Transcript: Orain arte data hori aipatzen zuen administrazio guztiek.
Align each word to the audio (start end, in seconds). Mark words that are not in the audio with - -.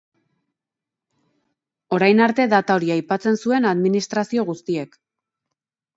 Orain 1.99 2.23
arte 2.27 2.47
data 2.55 2.77
hori 2.79 2.91
aipatzen 2.97 3.39
zuen 3.45 3.71
administrazio 3.73 4.51
guztiek. 4.53 4.99